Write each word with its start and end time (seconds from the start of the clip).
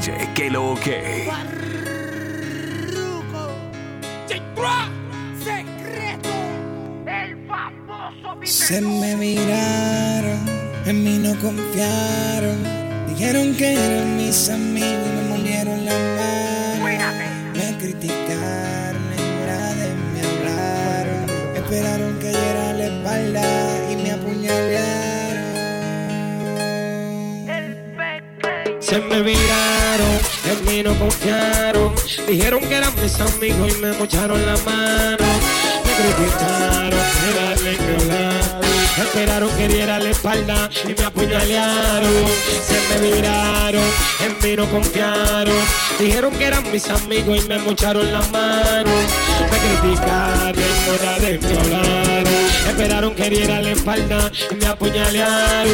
DJ 0.00 0.32
que 0.34 0.50
lo 0.50 0.74
que. 0.76 1.28
Se 8.44 8.80
me 8.80 9.14
miraron, 9.16 10.40
en 10.86 11.04
mí 11.04 11.18
no 11.18 11.38
confiaron. 11.38 12.58
Dijeron 13.08 13.54
que 13.54 13.74
eran 13.74 14.16
mis 14.16 14.48
amigos 14.48 15.06
y 15.06 15.16
me 15.16 15.22
mordieron 15.28 15.84
la 15.84 15.92
mano. 15.92 16.86
Me 17.54 17.76
criticaron, 17.76 19.04
en 19.18 19.42
hora 19.42 19.74
de 19.74 19.94
me 20.12 20.20
hablaron. 20.30 21.56
Esperaron 21.56 22.18
que 22.20 22.28
diera 22.30 22.72
la 22.72 22.86
espalda 22.86 23.79
Se 28.90 29.00
me 29.00 29.22
viraron, 29.22 30.18
en 30.50 30.64
mí 30.64 30.82
no 30.82 30.98
confiaron. 30.98 31.94
Dijeron 32.26 32.58
que 32.58 32.74
eran 32.74 32.92
mis 33.00 33.20
amigos 33.20 33.72
y 33.72 33.80
me 33.80 33.92
mocharon 33.92 34.44
la 34.44 34.56
mano. 34.64 35.26
Me 35.84 35.92
criticaron, 35.94 36.98
me 37.62 37.70
hablaron. 37.94 38.79
Esperaron 38.98 39.50
que 39.56 39.68
diera 39.68 39.98
la 39.98 40.10
espalda 40.10 40.68
y 40.84 40.94
me 40.94 41.04
apuñalearon. 41.04 42.26
Se 42.66 42.98
me 43.00 43.10
viraron, 43.10 43.82
en 44.20 44.36
mí 44.42 44.56
no 44.56 44.70
confiaron. 44.70 45.56
Dijeron 45.98 46.32
que 46.34 46.44
eran 46.44 46.70
mis 46.70 46.88
amigos 46.88 47.44
y 47.44 47.48
me 47.48 47.58
mocharon 47.58 48.12
la 48.12 48.20
mano. 48.22 48.90
Me 49.50 49.58
criticaron, 49.58 50.64
hora 50.88 51.18
de 51.18 51.38
me. 51.38 52.70
Esperaron 52.70 53.14
que 53.14 53.30
diera 53.30 53.60
la 53.60 53.70
espalda 53.70 54.30
y 54.50 54.54
me 54.54 54.66
apuñalearon. 54.66 55.72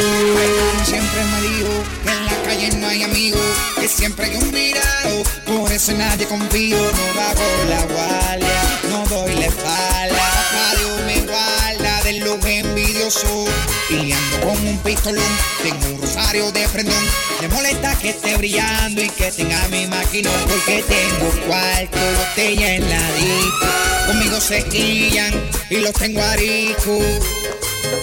Siempre 0.85 1.25
me 1.25 1.41
dijo 1.49 1.85
que 2.05 2.11
en 2.11 2.27
la 2.27 2.43
calle 2.45 2.77
no 2.79 2.87
hay 2.87 3.03
amigos, 3.03 3.41
que 3.81 3.89
siempre 3.89 4.27
hay 4.27 4.37
un 4.37 4.51
virado, 4.53 5.23
por 5.47 5.73
eso 5.73 5.93
nadie 5.93 6.27
confío, 6.27 6.79
no 6.79 7.21
bajo 7.21 7.43
la 7.69 7.83
guardia, 7.93 8.63
no 8.91 9.05
doy 9.07 9.35
la 9.35 9.47
espalda, 9.47 10.75
Dios 10.77 11.01
me 11.07 11.21
guarda 11.27 11.76
de 12.07 12.21
los 12.21 12.45
envidiosos, 12.45 13.51
y 13.91 14.13
ando 14.13 14.41
con 14.41 14.65
un 14.65 14.79
pistolón, 14.79 15.25
tengo 15.61 15.95
un 15.95 16.01
rosario 16.01 16.53
de 16.53 16.69
prendón, 16.69 17.05
me 17.41 17.49
molesta 17.49 17.99
que 17.99 18.11
esté 18.11 18.37
brillando 18.37 19.03
y 19.03 19.11
que 19.11 19.33
tenga 19.33 19.67
mi 19.69 19.89
máquina, 19.89 20.31
porque 20.47 20.85
tengo 20.87 21.47
cuarto, 21.49 21.99
botella 22.19 22.77
en 22.77 22.89
la 22.89 23.13
disco, 23.15 23.67
conmigo 24.07 24.41
se 24.41 24.63
guían 24.71 25.35
y 25.69 25.79
los 25.79 25.93
tengo 25.95 26.23
arisco. 26.23 27.01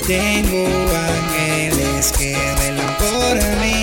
Tengo 0.05 0.67
ángeles 0.67 2.11
que 2.17 2.35
velan 2.59 2.97
por 2.97 3.35
mí. 3.61 3.82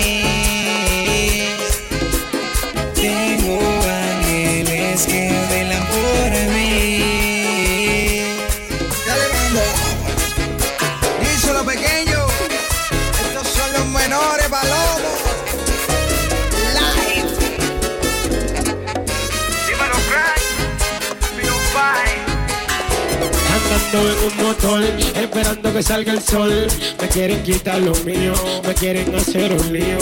En 23.93 23.97
un 23.99 24.47
motor, 24.47 24.81
esperando 25.15 25.73
que 25.73 25.83
salga 25.83 26.13
el 26.13 26.21
sol. 26.21 26.67
Me 27.01 27.07
quieren 27.09 27.43
quitar 27.43 27.81
lo 27.81 27.93
mío, 28.05 28.33
me 28.65 28.73
quieren 28.73 29.13
hacer 29.13 29.51
un 29.51 29.73
lío. 29.73 29.97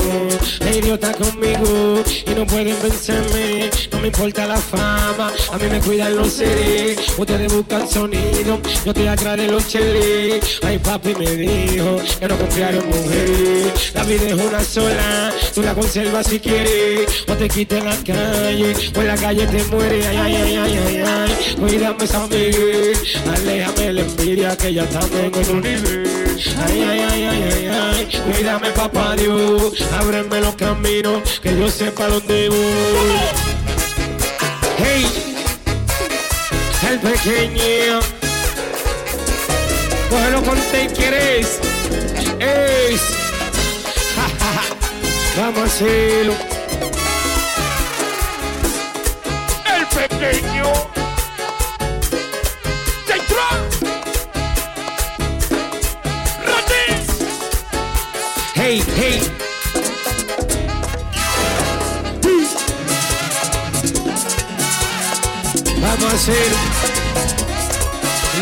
El 0.60 0.76
idiota 0.78 1.12
conmigo 1.14 2.04
y 2.28 2.30
no 2.36 2.46
pueden 2.46 2.76
vencerme. 2.84 3.72
No 3.92 4.00
me 4.00 4.08
importa 4.10 4.46
la 4.46 4.58
fama, 4.58 5.34
a 5.52 5.58
mí 5.58 5.68
me 5.72 5.80
cuidan 5.80 6.16
los 6.16 6.34
CD. 6.34 6.98
Ustedes 7.18 7.52
buscan 7.52 7.90
sonido, 7.90 8.60
yo 8.86 8.94
te 8.94 9.10
aclaré 9.10 9.48
los 9.48 9.68
chelis. 9.68 10.60
Ay, 10.62 10.78
papi 10.78 11.16
me 11.16 11.32
dijo 11.32 11.98
que 12.20 12.28
no 12.28 12.38
confiar 12.38 12.76
en 12.76 12.88
mujeres. 12.88 13.92
La 13.96 14.04
vida 14.04 14.28
es 14.28 14.34
una 14.34 14.64
sola, 14.64 15.34
tú 15.56 15.64
la 15.64 15.74
conservas 15.74 16.28
si 16.28 16.40
quieres. 16.40 17.26
O 17.28 17.34
te 17.34 17.50
quiten 17.50 17.80
en 17.80 17.86
la 17.86 17.96
calle, 17.96 18.76
o 18.96 19.02
en 19.02 19.08
la 19.08 19.16
calle 19.16 19.48
te 19.48 19.64
mueres. 19.64 20.06
Ay, 20.06 20.16
ay, 20.18 20.36
ay, 20.36 20.58
ay, 20.58 20.80
ay, 20.88 21.04
ay. 21.04 21.56
Cuídame 21.60 22.04
esa 22.04 22.28
Miguel, 22.28 22.94
aléjame 23.28 23.79
la 23.80 24.02
envidia 24.02 24.56
que 24.58 24.74
ya 24.74 24.84
estamos 24.84 25.12
en 25.12 25.34
otro 25.34 25.56
nivel. 25.56 26.04
Ay, 26.68 26.82
ay, 26.90 27.00
ay, 27.00 27.24
ay, 27.24 27.44
ay, 27.54 27.68
ay. 27.68 28.22
Cuídame, 28.26 28.70
papá 28.72 29.16
Dios, 29.16 29.74
ábreme 30.00 30.42
los 30.42 30.56
caminos, 30.56 31.40
que 31.40 31.58
yo 31.58 31.70
sepa 31.70 32.08
dónde 32.08 32.50
voy. 32.50 32.60
Hey, 34.78 35.08
el 36.90 37.00
pequeño, 37.00 38.00
cógelo 40.10 40.44
con 40.44 40.60
te 40.72 40.88
quieres. 40.88 41.60
Es, 42.40 43.02
vamos 45.38 45.60
a 45.60 45.64
hacerlo. 45.64 46.34
El 49.66 49.86
pequeño. 49.88 50.49
Hey, 58.72 58.84
hey. 58.98 59.20
Vamos 65.82 66.04
a 66.04 66.16
hacer 66.16 66.52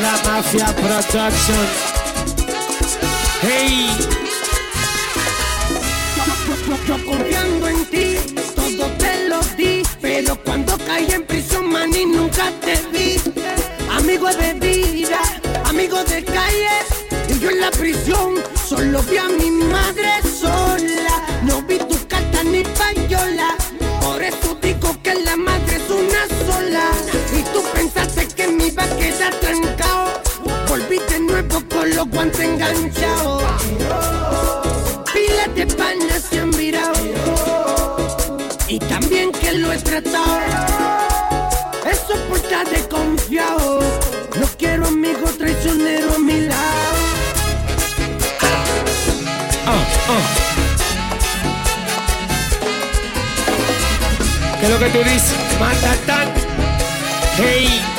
la 0.01 0.29
Mafia 0.29 0.65
Production. 0.75 1.67
Hey, 3.41 3.87
Yo 6.85 7.05
confiando 7.05 7.67
en 7.69 7.85
ti, 7.85 8.17
todo 8.53 8.87
te 8.97 9.29
lo 9.29 9.39
di, 9.55 9.83
pero 10.01 10.35
cuando 10.43 10.77
caí 10.79 11.07
en 11.09 11.23
prisión, 11.23 11.71
maní, 11.71 12.05
nunca 12.05 12.51
te 12.59 12.75
vi. 12.91 13.15
Amigo 13.89 14.27
de 14.33 14.53
vida, 14.55 15.21
amigo 15.63 16.03
de 16.03 16.25
calle, 16.25 16.75
y 17.29 17.39
yo 17.39 17.49
en 17.49 17.61
la 17.61 17.71
prisión 17.71 18.35
solo 18.67 19.01
vi 19.03 19.17
a 19.17 19.29
mi 19.29 19.46
los 32.07 32.15
guantes 32.15 32.39
enganchados. 32.39 33.43
Pilas 35.13 35.55
de 35.55 35.67
panas 35.67 36.23
se 36.29 36.39
han 36.39 36.51
virado 36.51 36.93
Y 38.67 38.79
también 38.79 39.31
que 39.31 39.53
lo 39.53 39.71
he 39.71 39.77
tratado 39.77 40.39
Eso 41.89 42.15
por 42.27 42.37
estar 42.37 42.69
desconfiado 42.69 43.79
No 44.39 44.47
quiero 44.57 44.87
amigos 44.87 45.37
traicioneros 45.37 46.15
a 46.15 46.19
mi 46.19 46.41
lado 46.41 46.97
¿qué 54.59 54.65
es 54.65 54.71
lo 54.71 54.79
que 54.79 54.89
tú 54.89 54.97
dices? 54.99 55.35
Matatán. 55.59 56.33
Hey. 57.37 57.96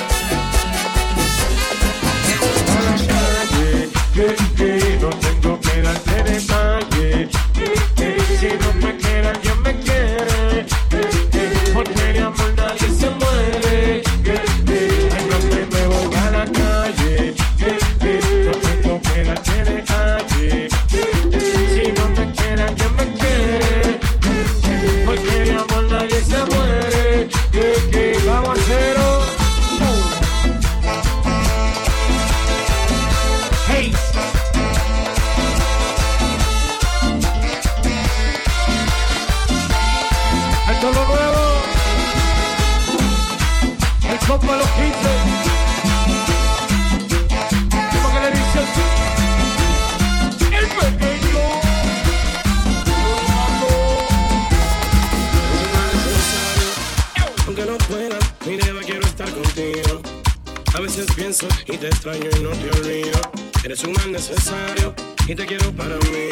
Y 61.66 61.76
te 61.76 61.86
extraño 61.86 62.28
y 62.36 62.40
no 62.40 62.50
te 62.50 62.70
olvido. 62.78 63.20
Eres 63.62 63.84
un 63.84 63.92
mal 63.92 64.10
necesario 64.10 64.94
y 65.26 65.34
te 65.34 65.46
quiero 65.46 65.70
para 65.72 65.96
mí. 65.96 66.28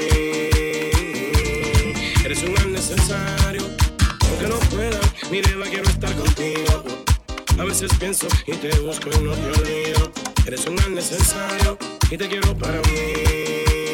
Eres 2.24 2.42
un 2.42 2.52
mal 2.54 2.72
necesario, 2.72 3.62
aunque 4.28 4.48
no 4.48 4.58
pueda, 4.70 4.98
mi 5.30 5.40
deba 5.40 5.66
quiero 5.66 5.88
estar 5.88 6.14
contigo. 6.16 6.84
A 7.58 7.64
veces 7.64 7.90
pienso 7.98 8.26
y 8.46 8.52
te 8.52 8.78
busco 8.80 9.10
y 9.12 9.22
no 9.22 9.32
te 9.32 9.60
olvido. 9.60 10.12
Eres 10.46 10.66
un 10.66 10.74
mal 10.74 10.94
necesario 10.94 11.78
y 12.10 12.16
te 12.16 12.28
quiero 12.28 12.56
para 12.56 12.80
mí. 12.82 13.85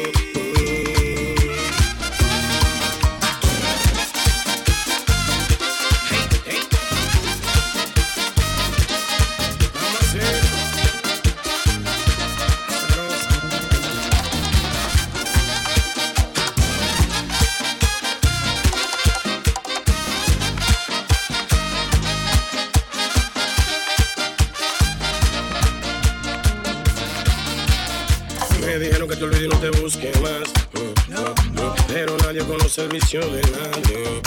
Busque 29.83 30.11
más. 30.21 30.47
Mm, 30.73 31.11
mm, 31.11 31.61
mm. 31.61 31.75
Pero 31.89 32.17
nadie 32.19 32.41
conoce 32.45 32.83
el 32.83 32.89
vicio 32.89 33.19
de 33.19 33.41
nadie. 33.41 34.21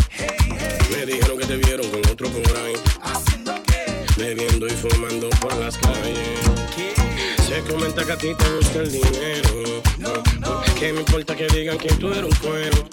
Me 0.90 1.06
dijeron 1.06 1.38
que 1.38 1.46
te 1.46 1.56
vieron 1.56 1.88
con 1.88 2.00
otro 2.10 2.28
por 2.28 2.56
ahí. 2.58 2.74
Bebiendo 4.18 4.66
y 4.66 4.72
fumando 4.72 5.30
por 5.40 5.56
las 5.56 5.78
calles. 5.78 6.40
Se 7.48 7.60
comenta 7.72 8.04
que 8.04 8.12
a 8.12 8.18
ti 8.18 8.34
te 8.34 8.56
gusta 8.56 8.80
el 8.80 8.92
dinero. 8.92 9.82
Que 10.78 10.92
me 10.92 11.00
importa 11.00 11.34
que 11.34 11.46
digan 11.46 11.78
que 11.78 11.88
tú 11.94 12.12
eres 12.12 12.24
un 12.24 12.34
cuero. 12.36 12.88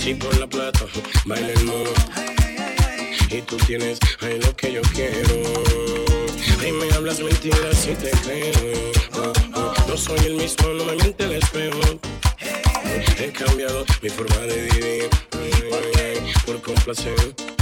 Si 0.00 0.14
por 0.14 0.34
la 0.38 0.46
plata 0.46 0.86
baila 1.26 1.48
el. 1.48 1.70
Y 3.30 3.42
tú 3.42 3.58
tienes 3.58 3.98
ahí 4.22 4.40
lo 4.40 4.56
que 4.56 4.72
yo 4.72 4.82
quiero. 4.94 5.34
Ay, 6.60 6.72
me 6.72 6.90
hablas 6.94 7.20
mentiras 7.20 7.86
y 7.86 7.94
te 7.94 8.10
creo. 8.10 9.71
No 9.92 9.98
soy 9.98 10.20
el 10.20 10.36
mismo, 10.36 10.68
no 10.68 10.86
me 10.86 10.96
miente 10.96 11.24
el 11.24 11.32
espejo. 11.32 11.78
He 13.18 13.30
cambiado 13.30 13.84
mi 14.00 14.08
forma 14.08 14.38
de 14.38 14.62
vivir 14.62 15.10
por 16.46 16.62
complacer 16.62 17.14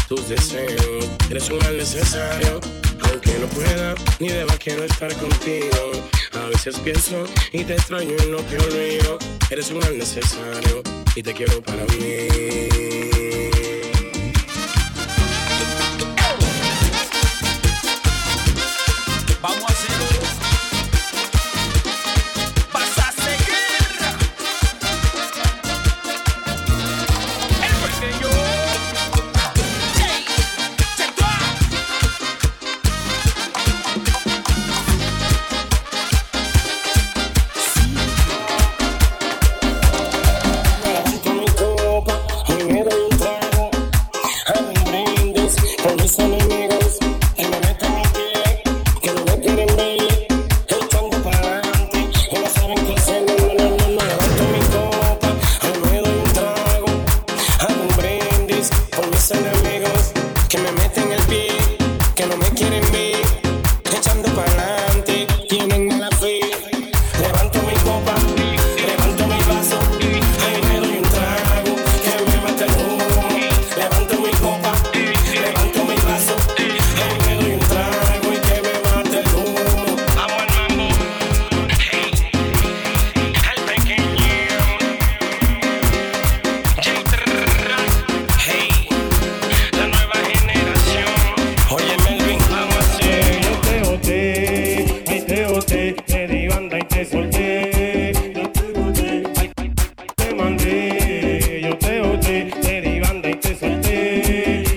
tus 0.09 0.29
deseos. 0.29 1.09
Eres 1.29 1.51
un 1.51 1.59
mal 1.59 1.77
necesario, 1.77 2.61
aunque 3.01 3.37
no 3.37 3.49
pueda 3.49 3.97
ni 4.21 4.29
deba 4.29 4.57
quiero 4.59 4.85
estar 4.85 5.13
contigo. 5.17 5.91
A 6.35 6.47
veces 6.51 6.79
pienso 6.79 7.25
y 7.53 7.65
te 7.65 7.73
extraño 7.73 8.15
y 8.23 8.27
no 8.31 8.37
te 8.37 8.59
olvido. 8.59 9.19
Eres 9.51 9.69
un 9.73 9.79
mal 9.81 9.99
necesario 9.99 10.85
y 11.17 11.25
te 11.25 11.33
quiero 11.33 11.61
para 11.63 11.85
mí. 11.87 12.29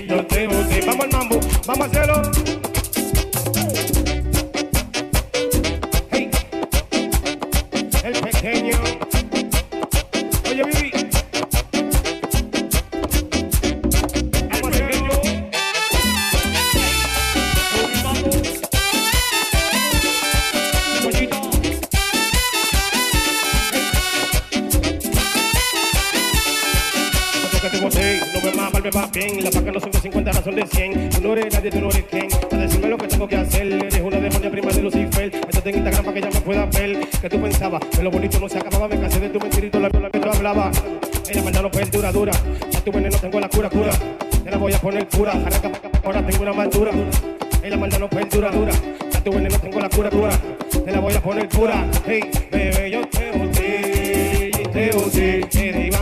Yo 0.08 0.26
te. 0.26 0.46
Vamos 0.86 1.04
al 1.04 1.12
mambo, 1.12 1.40
vamos 1.66 1.86
a 1.86 1.90
hacerlo. 1.90 2.33
Son 30.44 30.54
de 30.54 30.66
50, 30.66 31.00
ahora 31.00 31.00
son 31.00 31.00
de 31.00 31.00
100. 31.00 31.10
Tú 31.10 31.20
no 31.22 31.32
eres 31.32 31.54
nadie, 31.54 31.70
tú 31.70 31.80
no 31.80 31.88
eres 31.88 32.04
quien. 32.04 32.28
Para 32.28 32.62
decirme 32.62 32.88
lo 32.88 32.98
que 32.98 33.08
tengo 33.08 33.28
que 33.28 33.36
hacer. 33.36 33.72
Eres 33.72 34.00
una 34.00 34.20
demonia 34.20 34.50
prima 34.50 34.70
de 34.70 34.82
Lucifer. 34.82 35.32
Métete 35.32 35.70
en 35.70 35.76
Instagram 35.76 36.04
para 36.04 36.14
que 36.14 36.20
ya 36.20 36.30
me 36.30 36.40
puedas 36.40 36.78
ver. 36.78 37.08
Que 37.08 37.30
tú 37.30 37.40
pensabas 37.40 37.82
que 37.84 38.02
lo 38.02 38.10
bonito 38.10 38.38
no 38.38 38.48
se 38.48 38.58
acababa. 38.58 38.88
Me 38.88 39.00
cansé 39.00 39.20
de 39.20 39.30
tu 39.30 39.40
mentirito, 39.40 39.80
la 39.80 39.88
la 39.88 40.10
que 40.10 40.18
tú. 40.18 40.28
Ella 41.30 41.42
maldad 41.42 41.62
no 41.62 41.70
fue 41.70 41.84
dura, 41.86 42.12
dura. 42.12 42.32
Ya 42.70 42.80
tu 42.80 42.92
veneno 42.92 43.16
tengo 43.18 43.40
la 43.40 43.48
cura, 43.48 43.70
cura. 43.70 43.92
Te 44.44 44.50
la 44.50 44.58
voy 44.58 44.72
a 44.72 44.78
poner 44.78 45.08
cura. 45.08 45.32
Arranca, 45.32 45.70
ahora 46.04 46.26
tengo 46.26 46.42
una 46.42 46.52
más 46.52 46.70
dura. 46.70 46.92
Ey, 47.62 47.70
la 47.70 47.76
maldad 47.76 47.98
no 47.98 48.08
fue 48.08 48.24
dura, 48.26 48.50
dura. 48.50 48.72
Ya 49.10 49.24
tu 49.24 49.32
veneno 49.32 49.58
tengo 49.58 49.80
la 49.80 49.88
cura, 49.88 50.10
cura. 50.10 50.38
Te 50.84 50.92
la 50.92 51.00
voy 51.00 51.14
a 51.14 51.22
poner 51.22 51.48
cura. 51.48 51.86
Hey, 52.06 52.30
bebé, 52.50 52.90
yo 52.90 53.08
te 53.08 53.30
boté. 53.32 54.50
Te 54.72 54.90
boté. 54.92 55.93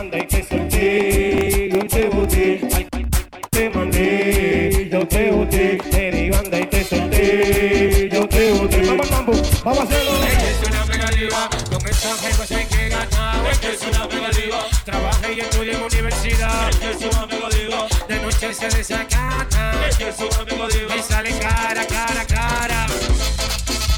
Vamos 9.63 9.79
a 9.79 9.83
hacerlo. 9.83 10.23
Es 10.25 10.67
una 10.67 10.83
pegativa, 10.83 11.49
con 11.69 11.87
esta 11.87 12.17
jefa 12.17 12.55
hay 12.55 12.65
que 12.65 12.89
ganar. 12.89 13.47
Es 13.61 13.81
una 13.81 14.09
pegativa, 14.09 14.65
trabaja 14.83 15.31
y 15.31 15.39
estudia 15.39 15.73
en 15.73 15.83
universidad. 15.83 16.69
Es 16.83 16.97
una 16.97 17.25
pegativa, 17.27 17.87
de 18.09 18.19
noche 18.19 18.53
se 18.53 18.67
desacata. 18.67 19.87
Es 19.87 20.19
una 20.19 20.45
pegativa, 20.45 20.95
y 20.97 21.01
sale 21.01 21.39
cara, 21.39 21.85
cara, 21.87 22.25
cara. 22.25 22.87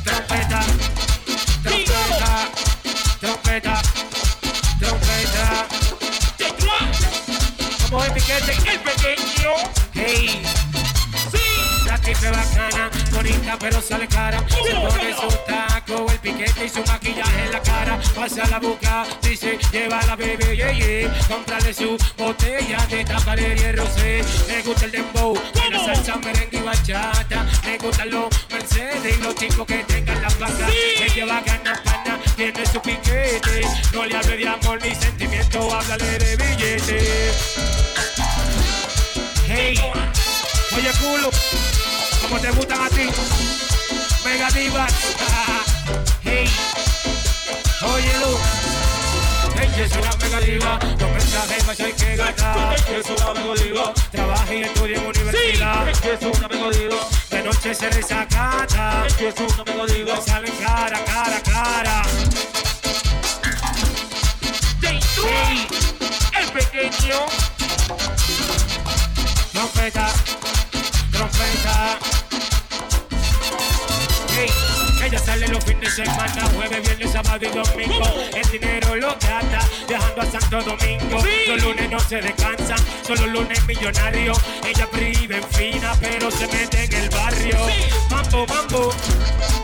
Trompeta, 0.03 0.61
trompeta, 1.63 2.51
trompeta, 3.19 3.81
trompeta. 4.77 5.67
Vamos 7.89 8.07
a 8.07 8.13
piquete, 8.13 8.51
el 8.71 8.79
pequeño. 8.81 9.51
Hey, 9.93 10.43
tipe 12.25 12.31
bacana, 12.31 12.89
bonita 13.11 13.57
pero 13.59 13.81
sale 13.81 14.07
cara. 14.07 14.43
Se 14.49 14.75
pone 14.75 15.13
su 15.13 15.37
taco, 15.45 16.05
el 16.11 16.19
piquete 16.19 16.65
y 16.65 16.69
su 16.69 16.83
maquillaje 16.85 17.45
en 17.45 17.51
la 17.51 17.61
cara. 17.61 17.99
Pasa 18.15 18.47
la 18.47 18.59
boca, 18.59 19.05
dice, 19.21 19.57
lleva 19.71 20.01
la 20.03 20.15
bebé, 20.15 20.55
yeah, 20.55 20.71
yeah. 20.71 21.13
Comprale 21.27 21.73
su 21.73 21.97
botella 22.17 22.85
de 22.89 23.05
tapadería 23.05 23.69
y 23.69 23.75
rosé. 23.75 24.23
Me 24.47 24.61
gusta 24.61 24.85
el 24.85 24.91
dembow, 24.91 25.37
la 25.71 25.79
salsa, 25.79 26.15
merengue 26.17 26.57
y 26.57 26.61
bachata. 26.61 27.45
Me 27.63 27.77
gustan 27.77 28.09
los 28.09 28.29
Mercedes 28.51 29.17
y 29.17 29.21
los 29.21 29.35
chicos 29.35 29.65
que 29.65 29.83
tengan 29.83 30.21
la 30.21 30.29
placa. 30.29 30.67
Ella 31.01 31.25
va 31.25 31.37
a 31.37 31.41
ganar 31.41 31.83
pana, 31.83 32.19
tiene 32.35 32.65
su 32.65 32.81
piquete. 32.81 33.67
No 33.93 34.05
le 34.05 34.17
hable 34.17 34.37
de 34.37 34.47
amor 34.47 34.79
ni 34.81 34.95
sentimiento, 34.95 35.73
háblale 35.73 36.17
de 36.17 36.35
billete. 36.37 37.31
Hey, 39.47 39.79
oye 40.75 40.91
culo, 40.99 41.29
como 42.27 42.39
te 42.41 42.49
gustan 42.51 42.81
a 42.81 42.89
ti, 42.89 43.09
mega 44.23 44.49
divas. 44.49 44.93
Hey, 46.23 46.49
oye 47.83 48.13
Lu, 48.19 48.39
ella 49.61 49.85
es 49.85 49.91
una 49.91 50.09
mega 50.17 50.39
diva, 50.39 50.79
los 50.99 51.11
mensajes 51.11 51.67
más 51.67 51.79
hay 51.79 51.93
que 51.93 52.15
gastar. 52.15 52.75
Es 52.89 53.05
una 53.09 53.33
mega 53.39 53.63
diva. 53.63 53.93
Trabaja 54.11 54.53
y 54.55 54.61
estudia 54.63 54.97
en 54.97 55.05
universidad, 55.05 55.87
Es 55.87 56.21
una 56.23 56.47
mega 56.47 56.69
diva. 56.71 56.97
de 57.29 57.43
noche 57.43 57.75
se 57.75 57.89
desacata. 57.89 59.05
Es 59.07 59.35
una 59.39 59.63
mega 59.63 59.85
diva. 59.93 60.15
Le 60.15 60.21
salen 60.23 60.53
cara, 60.57 61.05
cara, 61.05 61.41
cara. 61.43 62.01
Hey, 64.81 65.67
El 66.41 66.47
pequeño. 66.51 67.64
De 75.85 75.91
semana, 75.91 76.49
jueves, 76.55 76.81
viernes, 76.81 77.11
sábado 77.11 77.45
y 77.45 77.49
domingo. 77.49 78.05
El 78.33 78.51
dinero 78.51 78.95
lo 78.95 79.09
gasta, 79.09 79.59
viajando 79.87 80.21
a 80.21 80.25
Santo 80.25 80.61
Domingo. 80.63 81.23
Los 81.47 81.63
lunes 81.63 81.91
no 81.91 81.99
se 81.99 82.21
descansan, 82.21 82.79
solo 83.05 83.27
lunes 83.27 83.63
millonarios. 83.67 84.39
Ella 84.65 84.87
vive 84.91 85.37
en 85.37 85.43
fina, 85.49 85.93
pero 85.99 86.31
se 86.31 86.47
mete 86.47 86.85
en 86.85 86.93
el 86.93 87.09
barrio. 87.09 87.57
Mambo, 88.09 88.47
mambo. 88.47 89.54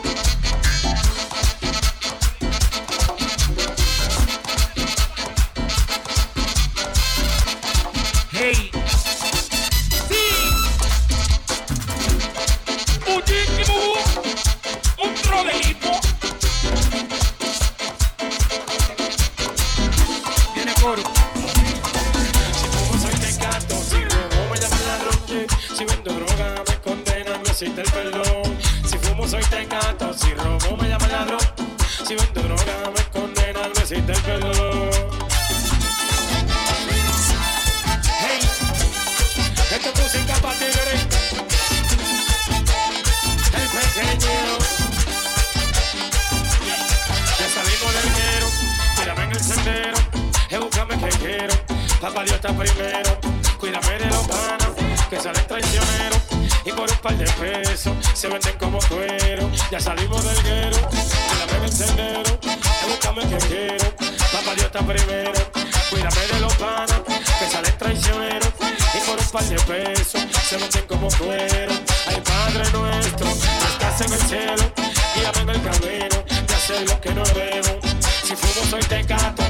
Par 57.02 57.18
de 57.18 57.26
pesos 57.26 57.94
se 58.14 58.28
venden 58.28 58.58
como 58.58 58.78
cuero. 58.88 59.50
Ya 59.72 59.80
salimos 59.80 60.24
del 60.24 60.44
guero, 60.44 60.78
tírame 60.90 61.58
en 61.58 61.64
el 61.64 61.72
sendero, 61.72 62.40
búscame 62.88 63.22
que 63.28 63.38
quiero, 63.48 63.96
papá 64.32 64.54
Dios 64.56 64.66
está 64.66 64.80
primero, 64.80 65.52
cuídame 65.90 66.28
de 66.32 66.40
los 66.40 66.54
panas 66.56 67.02
que 67.40 67.50
salen 67.50 67.78
traicioneros 67.78 68.50
y 68.94 69.00
por 69.08 69.20
un 69.20 69.30
par 69.32 69.44
de 69.44 69.56
pesos 69.56 70.22
se 70.48 70.58
venden 70.58 70.86
como 70.88 71.08
cuero. 71.18 71.74
Ay 72.08 72.22
Padre 72.24 72.70
nuestro, 72.72 73.28
que 73.28 73.68
estás 73.68 74.02
en 74.02 74.14
el 74.14 74.22
cielo, 74.22 74.72
guíame 75.16 75.42
en 75.42 75.50
el 75.50 75.62
camino 75.64 76.24
de 76.48 76.54
hacer 76.54 76.88
lo 76.88 77.02
que 77.02 77.14
no 77.14 77.24
debo. 77.24 77.80
Si 78.24 78.36
fumo 78.36 78.66
soy 78.70 78.82
tecato, 78.82 79.41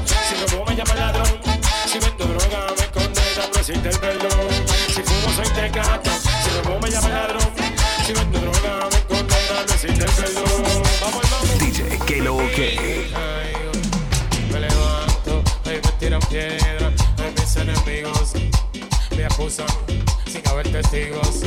sin 19.50 20.48
haber 20.48 20.70
testigos. 20.70 21.40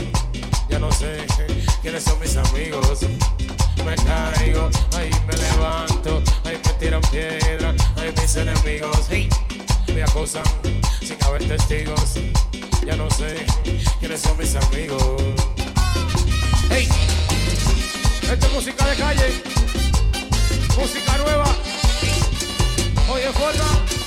Ya 0.69 0.79
no 0.79 0.91
sé 0.91 1.25
quiénes 1.81 2.03
son 2.03 2.19
mis 2.19 2.35
amigos. 2.35 2.99
Me 3.85 3.95
caigo, 3.95 4.69
ahí 4.97 5.09
me 5.27 5.37
levanto, 5.37 6.21
ahí 6.43 6.59
me 6.65 6.73
tiran 6.73 7.01
piedra, 7.11 7.73
ahí 7.97 8.13
mis 8.19 8.35
enemigos 8.35 9.05
hey, 9.09 9.29
me 9.93 10.03
acusan 10.03 10.43
sin 10.99 11.23
haber 11.23 11.47
testigos. 11.47 12.15
Ya 12.85 12.95
no 12.95 13.09
sé 13.11 13.45
quiénes 13.99 14.21
son 14.21 14.37
mis 14.37 14.55
amigos. 14.55 15.21
Hey, 16.69 16.87
esta 18.23 18.47
es 18.47 18.53
música 18.53 18.87
de 18.87 18.95
calle. 18.95 19.43
Música 20.77 21.17
nueva. 21.17 21.45
Oye, 23.09 23.31
forma. 23.31 24.04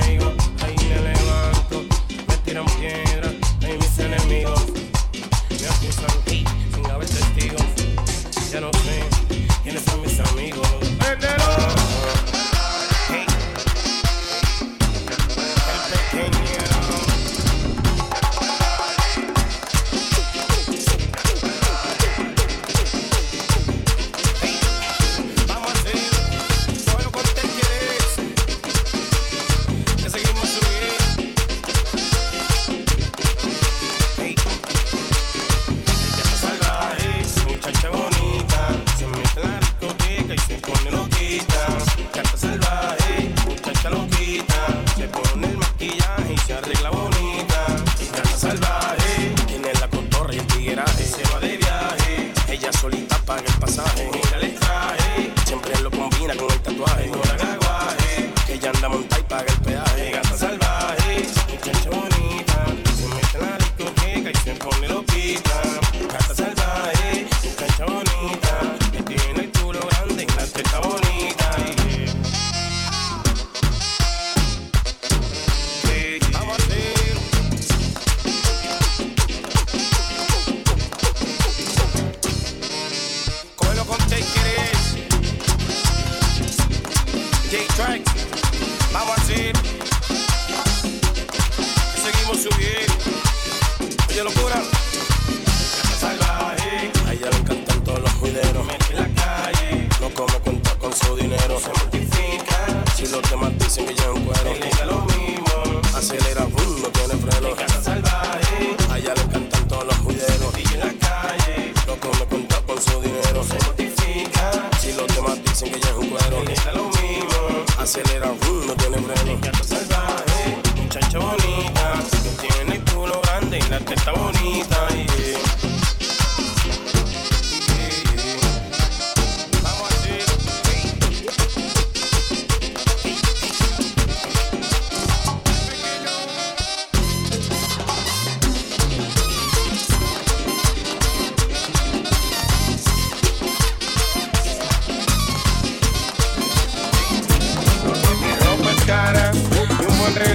Caigo, 0.00 0.32
ahí 0.62 0.76
me 0.88 0.98
levanto, 1.00 1.84
me 2.28 2.36
tiran 2.44 2.66
piedra, 2.78 3.13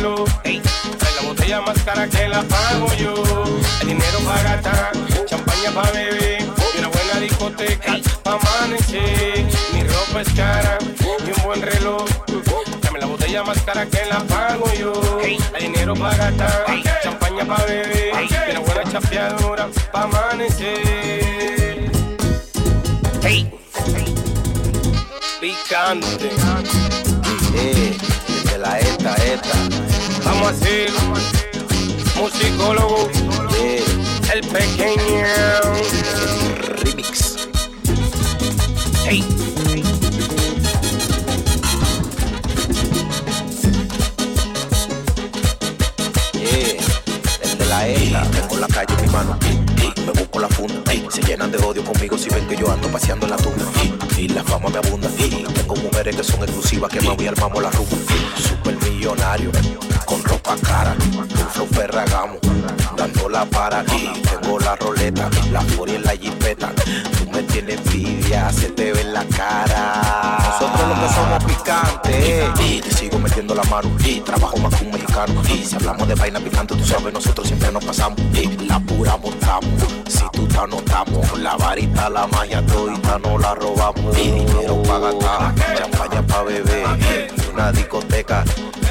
trae 0.02 1.16
la 1.16 1.22
botella 1.28 1.62
más 1.62 1.78
cara 1.84 2.08
que 2.08 2.28
la 2.28 2.42
pago 2.44 2.88
yo. 2.98 3.16
El 3.82 3.88
dinero 3.88 4.20
para 4.26 4.44
gastar, 4.44 4.92
champaña 5.26 5.72
para 5.74 5.92
beber 5.92 6.42
y 6.42 6.80
una 6.80 6.88
buena 6.88 7.20
discoteca 7.20 7.98
para 8.24 8.38
amanecer. 8.38 9.46
Mi 9.74 9.84
ropa 9.84 10.22
es 10.22 10.30
cara 10.34 10.78
y 11.00 11.38
un 11.38 11.44
buen 11.44 11.62
reloj. 11.62 12.06
Dame 12.82 13.00
la 13.00 13.08
botella 13.08 13.44
más 13.44 13.62
cara 13.64 13.86
que 13.86 14.06
la 14.06 14.20
pago 14.20 14.72
yo. 14.74 14.94
El 15.22 15.64
dinero 15.64 15.94
para 15.96 16.16
gastar, 16.16 16.66
champaña 17.04 17.46
para 17.46 17.66
beber 17.66 18.14
y 18.30 18.52
una 18.52 18.60
buena 18.62 18.84
chapeadora 18.92 19.68
para 19.92 20.06
amanecer. 20.06 21.92
Hey. 23.22 23.52
Picante. 25.42 26.30
Eh, 27.56 27.98
de 28.46 28.58
la 28.58 28.80
esta, 28.80 29.16
esta. 29.16 29.89
Vamos 30.30 30.48
a 30.48 30.52
hacer 30.52 30.92
musicólogo, 32.16 33.10
el 34.32 34.42
pequeño. 34.42 35.26
remix. 36.84 37.36
Hey. 39.06 39.24
Yeah, 46.34 46.78
el 47.42 47.58
de 47.58 47.66
la 47.66 47.88
esta. 47.88 48.22
Tengo 48.30 48.58
la 48.58 48.68
calle 48.68 48.94
en 48.94 49.02
mi 49.02 49.08
mano. 49.12 49.36
Me 50.06 50.12
busco 50.12 50.40
la 50.40 50.48
funda. 50.50 50.92
Se 51.10 51.24
llenan 51.24 51.52
de 51.52 51.58
odio 51.58 51.84
conmigo 51.84 52.20
si 52.20 52.30
ven 52.30 52.48
que 52.48 52.56
yo 52.56 52.72
ando 52.72 52.88
paseando 52.90 53.26
en 53.26 53.32
la 53.32 53.38
tunda. 53.38 53.66
Y 54.16 54.28
la 54.28 54.44
fama 54.44 54.70
me 54.70 54.78
abunda. 54.78 55.10
Tengo 55.10 55.76
mujeres 55.76 56.16
que 56.16 56.24
son 56.24 56.44
exclusivas 56.44 56.92
que 56.92 57.02
mami 57.02 57.26
armamos 57.26 57.64
la 57.64 57.72
rumba. 57.72 57.98
Super 58.38 58.78
millonario, 58.88 59.52
con 60.10 60.24
ropa 60.24 60.56
cara. 60.64 60.96
Un 61.14 61.50
flow 61.52 61.68
ferragamo, 61.68 62.40
dando 62.98 63.30
la 63.30 63.46
para 63.46 63.82
aquí. 63.82 64.12
Tengo 64.24 64.60
la 64.60 64.76
roleta, 64.76 65.30
la 65.52 65.62
furia 65.62 65.98
en 65.98 66.04
la 66.04 66.12
jipeta. 66.12 66.72
Tú 67.18 67.30
me 67.32 67.44
tienes 67.44 67.78
envidia, 67.78 68.52
se 68.52 68.70
te 68.70 68.92
ve 68.92 69.02
en 69.02 69.14
la 69.14 69.24
cara. 69.26 70.40
Nosotros 70.40 70.90
los 70.90 71.00
que 71.00 71.14
somos 71.14 71.44
picantes. 71.44 72.50
Y 72.60 72.82
te 72.82 72.92
sigo 72.92 73.20
metiendo 73.20 73.54
la 73.54 73.64
mano. 73.66 73.90
Y 74.04 74.22
trabajo 74.22 74.58
más 74.58 74.74
que 74.74 74.86
un 74.86 74.92
mexicano. 74.92 75.42
Y 75.48 75.64
si 75.64 75.76
hablamos 75.76 76.08
de 76.08 76.16
vaina 76.16 76.40
picante, 76.40 76.76
tú 76.76 76.86
sabes, 76.86 77.14
nosotros 77.14 77.46
siempre 77.46 77.72
nos 77.72 77.86
pasamos. 77.86 78.20
Y 78.34 78.48
la 78.66 78.80
pura 78.80 79.16
montamos. 79.16 79.70
Si 80.08 80.24
tú 80.32 80.48
te 80.48 80.58
anotamos, 80.58 81.40
la 81.40 81.56
varita, 81.56 82.10
la 82.10 82.26
magia, 82.26 82.66
todita 82.66 83.20
no 83.20 83.38
la 83.38 83.54
robamos. 83.54 84.18
Y 84.18 84.32
dinero 84.32 84.82
para 84.84 85.12
gastar, 85.12 85.54
champaña 85.78 86.26
para 86.26 86.44
beber. 86.44 87.30
Y 87.38 87.54
una 87.54 87.72
discoteca 87.72 88.44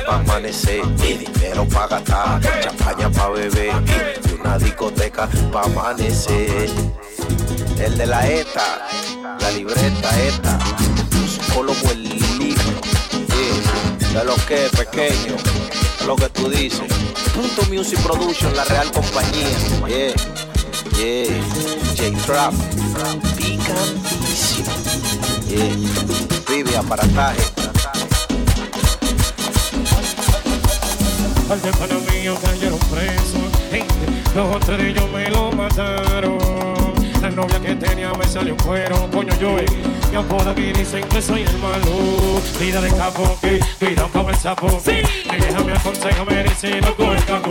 para 0.09 0.21
amanecer. 0.21 0.83
Y 1.05 1.13
dinero 1.19 1.67
para 1.69 1.99
gastar, 1.99 2.41
champaña 2.63 3.11
para 3.11 3.29
beber. 3.31 3.75
Y 4.29 4.41
una 4.41 4.59
discoteca 4.59 5.29
para 5.53 5.67
amanecer. 5.67 6.71
El 7.79 7.97
de 7.99 8.07
la 8.07 8.27
ETA, 8.27 8.89
la 9.41 9.51
libreta 9.51 10.21
ETA, 10.21 10.59
psicólogo 11.29 11.91
el 11.91 12.03
libro. 12.05 12.81
De 14.13 14.25
lo 14.25 14.35
que 14.47 14.67
es 14.67 14.73
pequeño, 14.73 15.37
de 16.01 16.07
lo 16.07 16.17
que 16.17 16.29
tú 16.31 16.49
dices. 16.49 16.89
Punto 17.35 17.63
Music 17.71 18.01
Production, 18.01 18.57
la 18.57 18.65
real 18.65 18.91
compañía. 18.91 19.49
Yeah, 19.87 20.15
yeah. 20.97 21.43
J-Trap, 21.97 22.55
picantísimo. 23.37 24.73
Yeah. 25.49 25.77
Vive 26.49 26.77
aparataje. 26.77 27.78
Al 31.51 31.63
de 31.63 31.73
pana 31.73 31.95
mío 32.13 32.37
cayeron 32.45 32.79
presos. 32.91 33.41
Hey, 33.73 33.83
los 34.35 34.61
tres 34.61 34.77
de 34.77 34.91
ellos 34.91 35.11
me 35.11 35.31
lo 35.31 35.51
mataron. 35.51 36.39
La 37.23 37.31
novia 37.31 37.59
que 37.59 37.75
tenía 37.75 38.13
me 38.13 38.25
salió 38.27 38.53
un 38.53 38.61
cuero, 38.61 39.09
coño 39.11 39.33
yo 39.41 39.57
Me 40.13 40.19
apodan 40.19 40.59
y 40.59 40.73
dicen 40.75 41.03
que 41.09 41.23
soy 41.23 41.45
el 41.45 41.59
malo. 41.59 42.43
Vida 42.61 42.83
de 42.83 42.91
capo, 42.91 43.39
que 43.41 43.61
cuidado 43.79 44.09
con 44.09 44.29
el 44.29 44.37
sapo. 44.37 44.69
Sí. 44.85 45.01
Mi 45.31 45.37
vieja 45.39 45.65
me 45.65 45.73
aconseja, 45.73 46.25
me 46.27 46.43
dice 46.43 46.81
no 46.83 46.95
con 46.95 47.17
el 47.17 47.25
capo. 47.25 47.51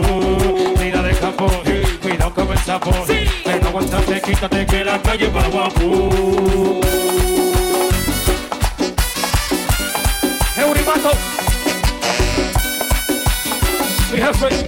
Vida 0.78 1.02
de 1.02 1.14
capo, 1.14 1.50
que 1.64 1.82
cuidado 2.00 2.34
con 2.34 2.52
el 2.52 2.58
sapo. 2.58 2.92
Sí. 3.04 3.16
Pero 3.44 3.60
no 3.62 3.68
aguantate, 3.68 4.20
quítate 4.20 4.64
que 4.64 4.84
la 4.84 5.02
calle 5.02 5.28
va 5.28 5.48
guapo. 5.48 6.10
Eurimato. 10.56 11.37
Mi 14.28 14.34
jefe. 14.34 14.66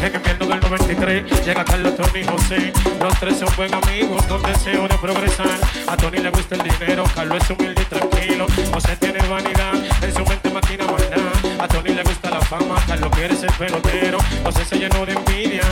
En 0.00 0.14
invierno 0.14 0.46
del 0.46 0.60
93 0.60 1.44
llega 1.44 1.64
Carlos, 1.64 1.96
Tony 1.96 2.24
José. 2.24 2.72
Los 2.98 3.20
tres 3.20 3.38
son 3.38 3.48
buen 3.56 3.74
amigos 3.74 4.24
con 4.24 4.42
deseo 4.42 4.88
de 4.88 4.96
progresar. 4.96 5.60
A 5.86 5.96
Tony 5.96 6.18
le 6.18 6.30
gusta 6.30 6.54
el 6.54 6.62
dinero, 6.62 7.04
Carlos 7.14 7.42
es 7.42 7.50
humilde 7.50 7.82
y 7.82 7.84
tranquilo. 7.84 8.46
José 8.72 8.96
tiene 8.96 9.18
vanidad, 9.28 9.74
en 10.02 10.14
su 10.14 10.24
mente 10.24 10.50
maquina 10.50 10.86
maldad. 10.86 11.60
A 11.60 11.68
Tony 11.68 11.90
le 11.90 12.02
gusta 12.04 12.30
la 12.30 12.40
fama, 12.40 12.76
Carlos 12.86 13.10
quiere 13.14 13.36
ser 13.36 13.52
pelotero. 13.52 14.18
José 14.44 14.64
se 14.64 14.78
llenó 14.78 15.04
de 15.04 15.12
envidia 15.12 15.62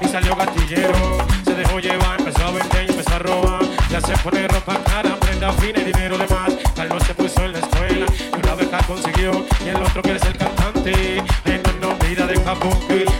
y 0.00 0.08
salió 0.08 0.36
gatillero. 0.36 1.26
Se 1.44 1.54
dejó 1.54 1.78
llevar, 1.78 2.18
empezó 2.20 2.46
a 2.46 2.50
vender 2.50 2.84
y 2.86 2.90
empezó 2.90 3.14
a 3.14 3.18
robar. 3.18 3.62
Ya 3.90 4.00
se 4.00 4.12
pone 4.18 4.46
ropa 4.46 4.78
cara, 4.84 5.16
prenda 5.40 5.52
fina 5.54 5.80
y 5.80 5.84
dinero 5.84 6.18
de 6.18 6.26
más. 6.28 6.52
Carlos 6.76 7.02
se 7.06 7.14
puso 7.14 7.44
en 7.44 7.52
la 7.52 7.58
escuela 7.60 8.06
y 8.18 8.36
una 8.36 8.54
beca 8.54 8.78
consiguió. 8.86 9.46
Y 9.64 9.68
el 9.68 9.76
otro 9.76 10.02
quiere 10.02 10.18
ser 10.18 10.36
cantante. 10.36 11.16
En 11.44 11.62
no 11.80 11.94
vida 12.06 12.26
de 12.26 12.34
capo, 12.42 12.68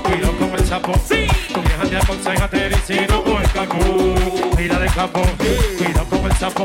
cuidado 0.02 0.36
con 0.38 0.50
el 0.52 0.64
sapo. 0.66 0.92
Sí. 1.08 1.26
Tu 1.52 1.60
vieja 1.62 1.84
te 1.88 1.96
aconseja, 1.96 2.48
te 2.48 2.68
dice 2.68 3.06
no 3.08 3.24
con 3.24 3.42
el 3.42 3.50
capo. 3.50 3.78
Vida 4.56 4.78
de 4.78 4.86
capo, 4.88 5.22
cuidado 5.78 6.06
con 6.06 6.24
el 6.30 6.36
sapo. 6.36 6.64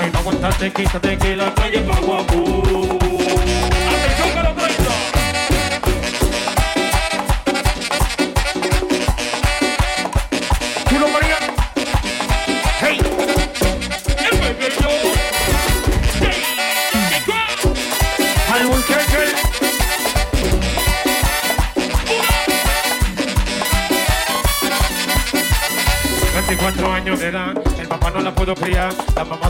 Ay, 0.00 0.10
no 0.12 0.18
aguantate, 0.18 0.72
quítate 0.72 1.18
que 1.18 1.36
la 1.36 1.54
calle 1.54 1.82
va 1.82 2.00
guapo. 2.00 3.95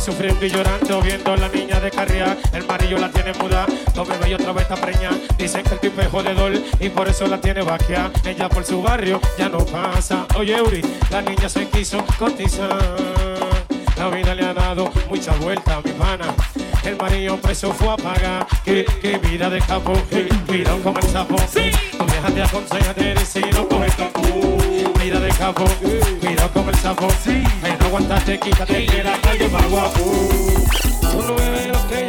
sufriendo 0.07 0.47
y 0.47 0.49
llorando, 0.51 1.03
viendo 1.03 1.33
a 1.33 1.37
la 1.37 1.49
niña 1.49 1.81
de 1.81 1.91
carriar. 1.91 2.39
El 2.53 2.65
marido 2.65 2.97
la 2.97 3.11
tiene 3.11 3.33
muda, 3.33 3.67
no 3.97 4.05
bebe 4.05 4.31
y 4.31 4.35
otra 4.35 4.53
vez 4.53 4.63
está 4.63 4.77
preña. 4.77 5.11
Dicen 5.37 5.65
que 5.65 5.75
el 5.75 5.81
tipo 5.81 6.01
es 6.01 6.07
jodedor 6.09 6.53
y 6.79 6.89
por 6.91 7.09
eso 7.09 7.27
la 7.27 7.41
tiene 7.41 7.63
vaquea. 7.63 8.13
Ella 8.25 8.49
por 8.49 8.65
su 8.65 8.81
barrio 8.81 9.21
ya 9.37 9.49
no 9.49 9.59
pasa. 9.67 10.25
Oye, 10.37 10.63
Uri, 10.63 10.81
la 11.11 11.23
niña 11.23 11.49
se 11.49 11.67
quiso 11.69 12.05
cotizar. 12.21 12.79
La 13.97 14.09
vida 14.09 14.33
le 14.37 14.45
ha 14.45 14.55
dado 14.55 14.93
mucha 15.09 15.33
vuelta 15.33 15.79
a 15.79 15.81
mi 15.81 15.91
pana. 15.91 16.33
El 16.85 16.95
marido 16.95 17.37
preso 17.39 17.73
fue 17.73 17.89
a 17.89 17.97
pagar. 17.97 18.47
Que, 18.65 18.85
que 19.03 19.19
vida 19.19 19.51
de 19.51 19.59
capo, 19.59 19.93
que 20.09 20.29
cuidado 20.47 20.95
el 20.97 21.09
sapo. 21.09 21.37
Sí. 21.53 21.73
No 21.99 22.07
dejas 22.07 22.33
de 22.33 22.43
aconsejarte 22.45 23.17
si 23.27 23.41
no 23.41 23.67
coges 23.69 23.93
Mira 25.03 25.19
de 25.19 25.31
capo, 25.31 25.65
cuidado 26.21 26.51
con 26.53 26.69
el 26.69 26.77
sapo. 26.77 27.09
Sí 27.25 27.43
aguantaste, 27.97 28.39
quítate 28.39 28.87
que 28.87 29.03
la 29.03 29.19
calle 29.23 29.49
va 29.49 29.67
guapo. 29.69 30.03
Uh. 30.05 31.11
Solo 31.11 31.35
bebe 31.37 31.69
lo 31.69 31.89
que 31.89 32.06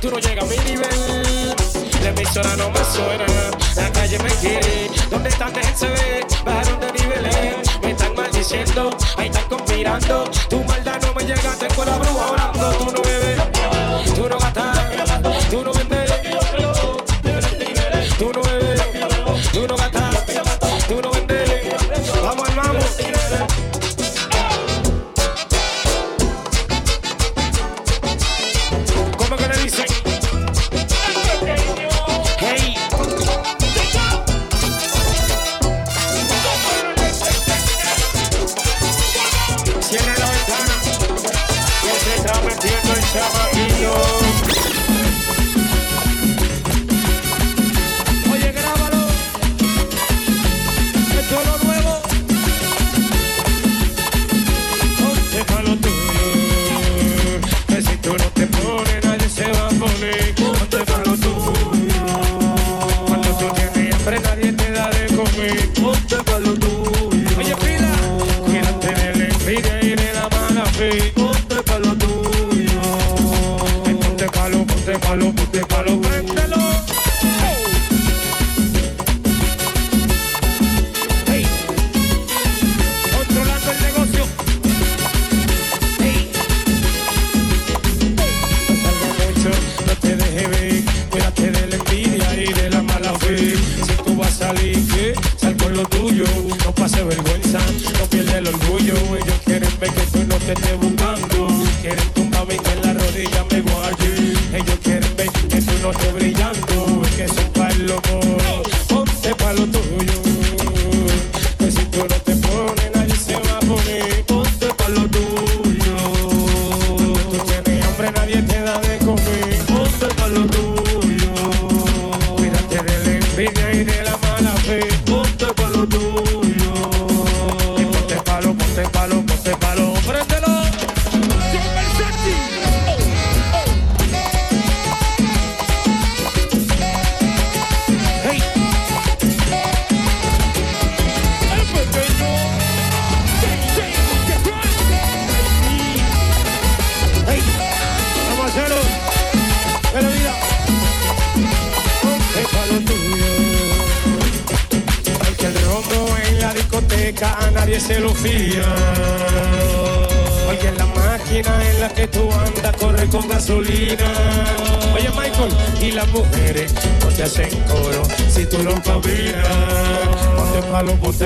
Tú 0.00 0.10
no 0.10 0.18
llegas 0.20 0.44
a 0.44 0.46
mi 0.46 0.56
nivel. 0.58 1.54
La 2.02 2.10
emisora 2.10 2.56
no 2.56 2.70
me 2.70 2.78
suena, 2.84 3.26
la 3.74 3.92
calle 3.92 4.18
me 4.20 4.30
quiere. 4.36 4.90
¿Dónde 5.10 5.28
están? 5.28 5.52
Déjense 5.52 5.88
ver, 5.88 6.26
bajaron 6.44 6.80
de 6.80 6.92
niveles. 6.92 7.80
Me 7.82 7.90
están 7.90 8.14
maldiciendo, 8.14 8.96
ahí 9.16 9.26
están 9.26 9.48
conspirando. 9.48 10.30
Tu 10.48 10.62
maldad 10.64 11.00
no 11.02 11.14
me 11.14 11.24
llega, 11.24 11.52
tengo 11.58 11.84
la 11.84 11.98
bruja 11.98 12.37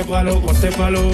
palo, 0.04 0.40
ponte 0.40 0.70
palo. 0.72 1.10